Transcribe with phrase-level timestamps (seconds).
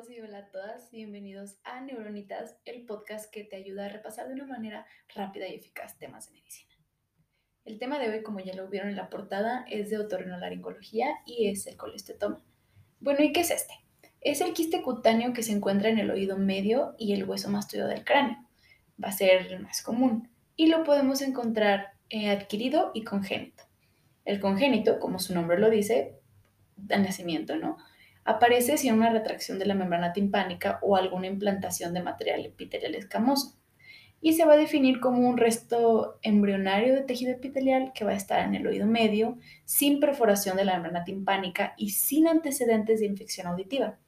[0.00, 4.34] todos y hola todas, bienvenidos a Neuronitas, el podcast que te ayuda a repasar de
[4.34, 6.72] una manera rápida y eficaz temas de medicina.
[7.66, 11.48] El tema de hoy, como ya lo vieron en la portada, es de otorrinolaringología y
[11.48, 12.42] es el colestetoma.
[13.00, 13.74] Bueno, ¿y qué es este?
[14.22, 17.86] Es el quiste cutáneo que se encuentra en el oído medio y el hueso mastoideo
[17.86, 18.38] del cráneo.
[19.02, 23.64] Va a ser el más común y lo podemos encontrar eh, adquirido y congénito.
[24.24, 26.14] El congénito, como su nombre lo dice,
[26.76, 27.76] de nacimiento, ¿no?
[28.30, 32.94] Aparece si hay una retracción de la membrana timpánica o alguna implantación de material epitelial
[32.94, 33.56] escamoso.
[34.22, 38.16] Y se va a definir como un resto embrionario de tejido epitelial que va a
[38.16, 43.06] estar en el oído medio, sin perforación de la membrana timpánica y sin antecedentes de
[43.06, 43.98] infección auditiva.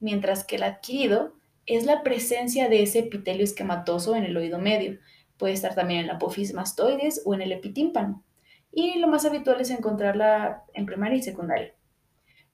[0.00, 1.34] Mientras que el adquirido
[1.68, 4.98] es la presencia de ese epitelio esquematoso en el oído medio.
[5.36, 8.24] Puede estar también en la apófisis mastoides o en el epitímpano.
[8.72, 11.74] Y lo más habitual es encontrarla en primaria y secundaria.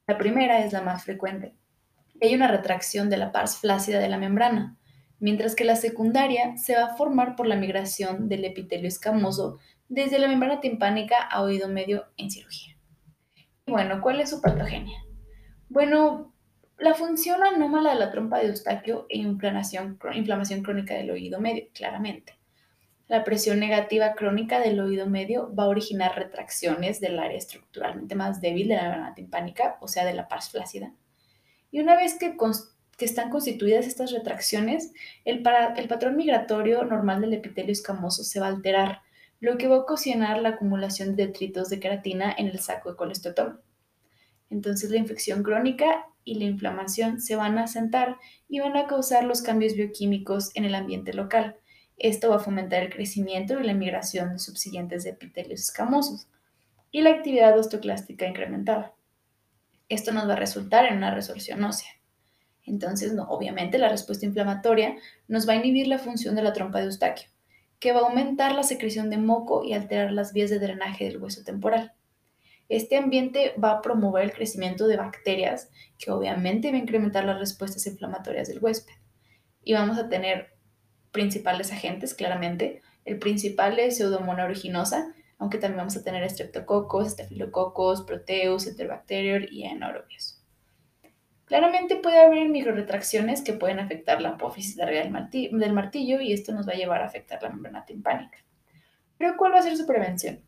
[0.06, 1.54] La primera es la más frecuente.
[2.20, 4.76] Hay una retracción de la pars flácida de la membrana,
[5.18, 10.18] mientras que la secundaria se va a formar por la migración del epitelio escamoso desde
[10.18, 12.76] la membrana timpánica a oído medio en cirugía.
[13.66, 14.98] Y bueno, ¿cuál es su patogenia?
[15.70, 16.34] Bueno,
[16.78, 21.64] la función anómala de la trompa de Eustaquio e inflamación, inflamación crónica del oído medio,
[21.72, 22.38] claramente.
[23.06, 28.40] La presión negativa crónica del oído medio va a originar retracciones del área estructuralmente más
[28.40, 30.94] débil de la membrana timpánica, o sea, de la pars flácida.
[31.70, 32.34] Y una vez que,
[32.98, 34.92] están constituidas estas retracciones,
[35.24, 35.42] el,
[35.76, 39.02] el patrón migratorio normal del epitelio escamoso se va a alterar,
[39.40, 42.96] lo que va a ocasionar la acumulación de detritos de queratina en el saco de
[42.96, 43.60] colestotoma.
[44.48, 48.16] Entonces la infección crónica y la inflamación se van a asentar
[48.48, 51.56] y van a causar los cambios bioquímicos en el ambiente local,
[51.96, 56.28] esto va a fomentar el crecimiento y la migración de subsiguientes epitelios escamosos
[56.90, 58.94] y la actividad osteoclástica incrementada.
[59.88, 61.90] Esto nos va a resultar en una resorción ósea.
[62.64, 64.96] Entonces, no, obviamente, la respuesta inflamatoria
[65.28, 67.28] nos va a inhibir la función de la trompa de Eustaquio,
[67.78, 71.22] que va a aumentar la secreción de moco y alterar las vías de drenaje del
[71.22, 71.92] hueso temporal.
[72.70, 77.38] Este ambiente va a promover el crecimiento de bacterias, que obviamente va a incrementar las
[77.38, 78.94] respuestas inflamatorias del huésped.
[79.62, 80.53] Y vamos a tener
[81.14, 82.82] principales agentes, claramente.
[83.04, 89.64] El principal es Pseudomonas aeruginosa, aunque también vamos a tener Streptococcus, Staphylococcus, Proteus, Enterobacterium y
[89.64, 90.42] Anaerobius.
[91.44, 96.72] Claramente puede haber microretracciones que pueden afectar la apófisis del martillo y esto nos va
[96.72, 98.38] a llevar a afectar la membrana timpánica.
[99.16, 100.40] Pero ¿cuál va a ser su prevención?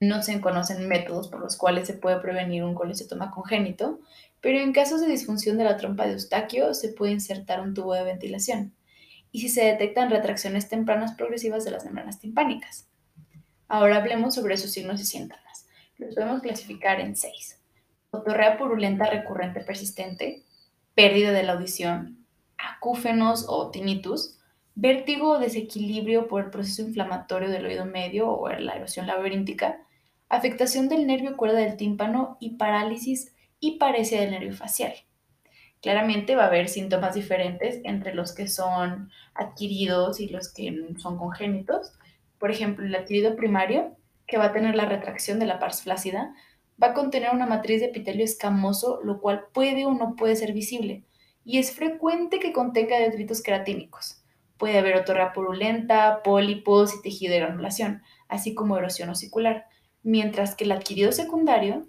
[0.00, 4.00] No se conocen métodos por los cuales se puede prevenir un colecistoma congénito,
[4.40, 7.92] pero en casos de disfunción de la trompa de Eustaquio se puede insertar un tubo
[7.92, 8.72] de ventilación
[9.36, 12.88] y si se detectan retracciones tempranas progresivas de las membranas timpánicas.
[13.68, 15.68] Ahora hablemos sobre sus signos y síntomas.
[15.98, 17.60] Los podemos clasificar en seis.
[18.10, 20.42] Otorrea purulenta recurrente persistente,
[20.94, 22.24] pérdida de la audición,
[22.56, 24.38] acúfenos o tinnitus,
[24.74, 29.82] vértigo o desequilibrio por el proceso inflamatorio del oído medio o la erosión laberíntica,
[30.30, 34.94] afectación del nervio cuerda del tímpano y parálisis y parecia del nervio facial.
[35.82, 41.18] Claramente va a haber síntomas diferentes entre los que son adquiridos y los que son
[41.18, 41.92] congénitos.
[42.38, 46.34] Por ejemplo, el adquirido primario, que va a tener la retracción de la pars flácida,
[46.82, 50.52] va a contener una matriz de epitelio escamoso, lo cual puede o no puede ser
[50.52, 51.04] visible.
[51.44, 54.22] Y es frecuente que contenga detritos queratínicos.
[54.58, 59.66] Puede haber otorra purulenta, pólipos y tejido de granulación, así como erosión osicular.
[60.02, 61.86] Mientras que el adquirido secundario,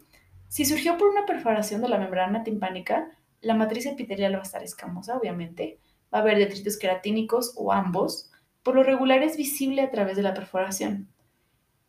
[0.47, 3.09] si surgió por una perforación de la membrana timpánica,
[3.41, 5.79] la matriz epitelial va a estar escamosa, obviamente.
[6.13, 8.31] Va a haber detritos queratínicos o ambos.
[8.63, 11.09] Por lo regular es visible a través de la perforación.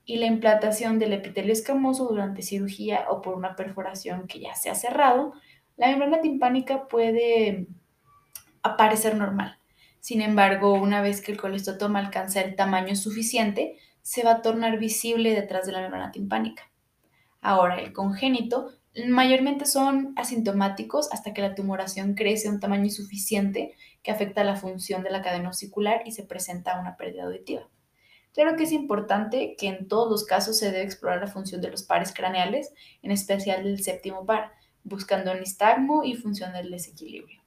[0.05, 4.71] Y la implantación del epitelio escamoso durante cirugía o por una perforación que ya se
[4.71, 5.35] ha cerrado,
[5.77, 7.67] la membrana timpánica puede
[8.63, 9.59] aparecer normal.
[10.01, 14.79] Sin embargo, una vez que el colestotoma alcanza el tamaño suficiente, se va a tornar
[14.79, 16.71] visible detrás de la membrana timpánica.
[17.41, 18.71] Ahora, el congénito
[19.07, 24.57] mayormente son asintomáticos hasta que la tumoración crece a un tamaño suficiente que afecta la
[24.57, 27.69] función de la cadena osicular y se presenta una pérdida auditiva.
[28.33, 31.71] Claro que es importante que en todos los casos se debe explorar la función de
[31.71, 32.73] los pares craneales,
[33.03, 34.53] en especial del séptimo par,
[34.85, 37.43] buscando el nistagmo y función del desequilibrio.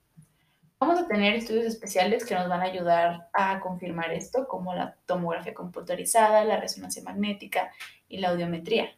[0.80, 4.97] Vamos a tener estudios especiales que nos van a ayudar a confirmar esto, como la
[5.06, 7.71] tomografía computarizada, la resonancia magnética
[8.09, 8.89] y la audiometría.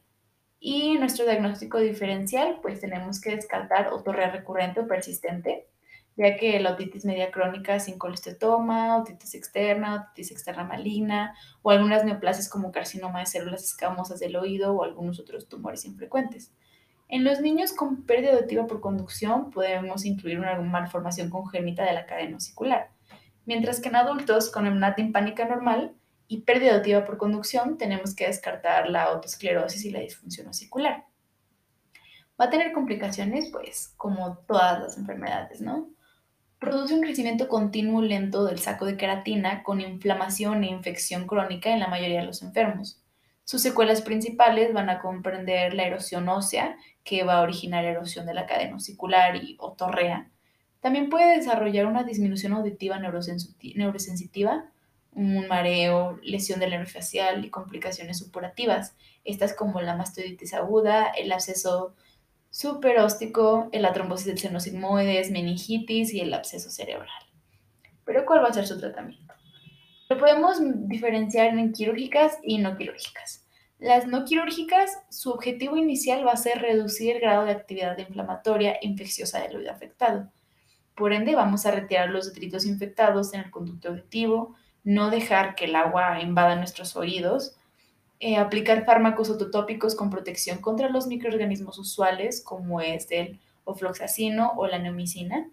[0.66, 5.68] Y nuestro diagnóstico diferencial, pues tenemos que descartar otorrea recurrente o persistente,
[6.16, 12.06] ya que la otitis media crónica sin colestetoma, otitis externa, otitis externa maligna o algunas
[12.06, 16.54] neoplasias como carcinoma de células escamosas del oído o algunos otros tumores infrecuentes.
[17.10, 22.06] En los niños con pérdida auditiva por conducción podemos incluir una malformación congénita de la
[22.06, 22.90] cadena ocicular,
[23.46, 25.94] mientras que en adultos con hemorragia timpánica normal
[26.34, 31.06] y pérdida auditiva por conducción tenemos que descartar la autoesclerosis y la disfunción ocicular.
[32.42, 35.92] Va a tener complicaciones, pues, como todas las enfermedades, ¿no?
[36.58, 41.82] Produce un crecimiento continuo lento del saco de queratina con inflamación e infección crónica en
[41.82, 43.00] la mayoría de los enfermos.
[43.44, 48.34] Sus secuelas principales van a comprender la erosión ósea, que va a originar erosión de
[48.34, 50.32] la cadena ocicular y otorrea.
[50.80, 54.73] También puede desarrollar una disminución auditiva neurosensitiva,
[55.16, 58.96] un mareo, lesión del nervio facial y complicaciones supurativas.
[59.24, 61.96] Estas como la mastoiditis aguda, el absceso
[62.50, 67.10] superóstico, la trombosis del seno sigmoides, meningitis y el absceso cerebral.
[68.06, 69.34] Pero ¿cuál va a ser su tratamiento?
[70.10, 70.58] Lo podemos
[70.88, 73.48] diferenciar en quirúrgicas y no quirúrgicas.
[73.80, 78.78] Las no quirúrgicas, su objetivo inicial va a ser reducir el grado de actividad inflamatoria
[78.82, 80.32] infecciosa del oído afectado.
[80.96, 85.66] Por ende, vamos a retirar los detritos infectados en el conducto auditivo, no dejar que
[85.66, 87.56] el agua invada nuestros oídos,
[88.20, 94.68] eh, aplicar fármacos ototópicos con protección contra los microorganismos usuales, como es el ofloxacino o
[94.68, 95.50] la neomicina.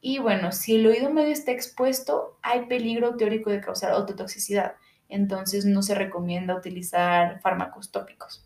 [0.00, 4.74] Y bueno, si el oído medio está expuesto, hay peligro teórico de causar ototoxicidad,
[5.08, 8.44] entonces no se recomienda utilizar fármacos tópicos.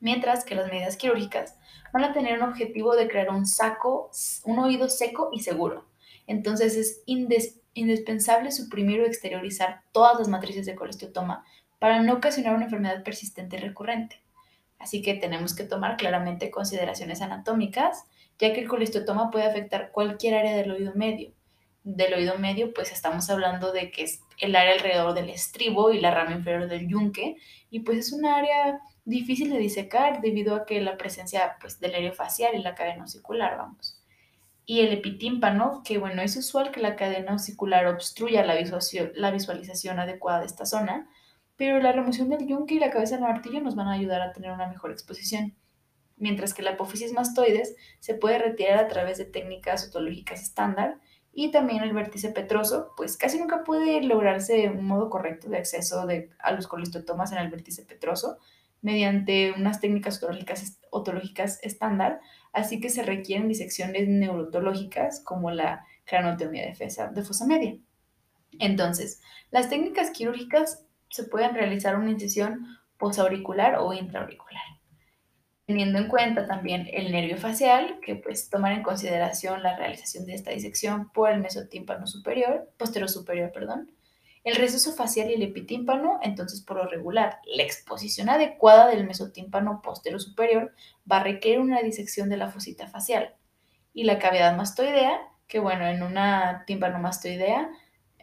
[0.00, 1.56] Mientras que las medidas quirúrgicas
[1.92, 4.10] van a tener un objetivo de crear un saco,
[4.44, 5.84] un oído seco y seguro.
[6.26, 7.02] Entonces es
[7.74, 11.44] indispensable suprimir o exteriorizar todas las matrices de colesteatoma
[11.78, 14.22] para no ocasionar una enfermedad persistente y recurrente.
[14.78, 18.04] Así que tenemos que tomar claramente consideraciones anatómicas,
[18.38, 21.32] ya que el colesteatoma puede afectar cualquier área del oído medio.
[21.82, 26.00] Del oído medio, pues estamos hablando de que es el área alrededor del estribo y
[26.00, 27.36] la rama inferior del yunque,
[27.70, 31.94] y pues es un área difícil de disecar debido a que la presencia pues, del
[31.94, 33.04] área facial y la cadena
[33.56, 33.93] vamos.
[34.66, 38.54] Y el epitímpano, que bueno, es usual que la cadena ocicular obstruya la,
[39.14, 41.08] la visualización adecuada de esta zona,
[41.56, 44.32] pero la remoción del yunque y la cabeza del martillo nos van a ayudar a
[44.32, 45.54] tener una mejor exposición.
[46.16, 51.00] Mientras que la apófisis mastoides se puede retirar a través de técnicas otológicas estándar
[51.32, 56.06] y también el vértice petroso, pues casi nunca puede lograrse un modo correcto de acceso
[56.06, 58.38] de, a los colistotomas en el vértice petroso
[58.80, 62.20] mediante unas técnicas otológicas, otológicas estándar,
[62.54, 67.76] así que se requieren disecciones neurotológicas como la cranotomía de, de fosa media.
[68.58, 69.20] Entonces,
[69.50, 72.66] las técnicas quirúrgicas se pueden realizar una incisión
[72.98, 74.62] posauricular o intraauricular.
[75.66, 80.34] Teniendo en cuenta también el nervio facial, que pues tomar en consideración la realización de
[80.34, 83.90] esta disección por el mesotímpano superior, posterior superior, perdón,
[84.44, 89.80] el receso facial y el epitímpano, entonces por lo regular, la exposición adecuada del mesotímpano
[89.82, 90.74] posterior superior
[91.10, 93.34] va a requerir una disección de la fosita facial.
[93.92, 97.70] Y la cavidad mastoidea, que bueno, en una tímpanomastoidea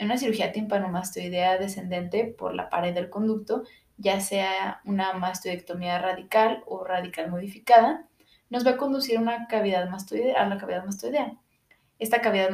[0.02, 3.62] en una cirugía timpanomastoidea descendente por la pared del conducto,
[3.98, 8.08] ya sea una mastoidectomía radical o radical modificada,
[8.50, 11.38] nos va a conducir una cavidad mastoidea, a la cavidad mastoidea.
[12.00, 12.50] Esta cavidad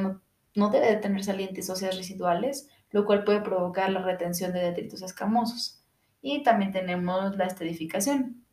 [0.56, 5.02] no, debe de tener salientes óseas residuales, lo cual puede provocar la retención de detritos
[5.02, 5.84] escamosos.
[6.22, 8.44] Y también tenemos la estedificación.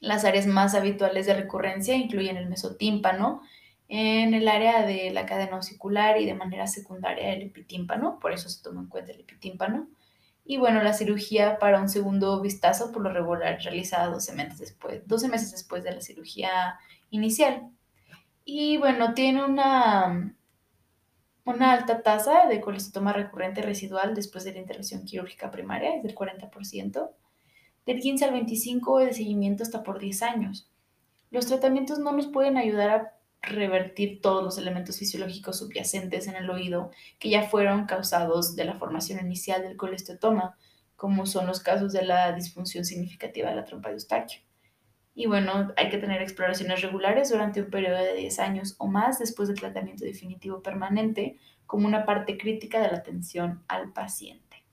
[0.00, 3.42] Las áreas más habituales de recurrencia incluyen el mesotímpano,
[3.88, 8.48] en el área de la cadena ocicular y de manera secundaria el epitímpano, por eso
[8.48, 9.88] se toma en cuenta el epitímpano.
[10.44, 15.06] Y bueno, la cirugía para un segundo vistazo por lo regular realizada 12 meses después,
[15.06, 16.78] 12 meses después de la cirugía
[17.10, 17.70] inicial.
[18.44, 20.34] Y bueno, tiene una,
[21.44, 26.14] una alta tasa de colestoma recurrente residual después de la intervención quirúrgica primaria, es del
[26.14, 27.10] 40%,
[27.86, 30.70] del 15 al 25 de seguimiento hasta por 10 años.
[31.30, 36.48] Los tratamientos no nos pueden ayudar a revertir todos los elementos fisiológicos subyacentes en el
[36.48, 40.56] oído que ya fueron causados de la formación inicial del colesteatoma,
[40.96, 44.40] como son los casos de la disfunción significativa de la trompa de Eustaquio.
[45.14, 49.20] Y bueno, hay que tener exploraciones regulares durante un periodo de 10 años o más
[49.20, 54.64] después del tratamiento definitivo permanente como una parte crítica de la atención al paciente.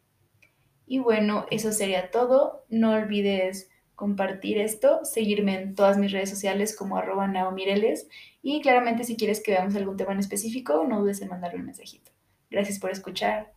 [0.87, 2.65] Y bueno, eso sería todo.
[2.69, 8.09] No olvides compartir esto, seguirme en todas mis redes sociales como arroba naomireles
[8.41, 11.67] y claramente si quieres que veamos algún tema en específico, no dudes en mandarme un
[11.67, 12.11] mensajito.
[12.49, 13.53] Gracias por escuchar.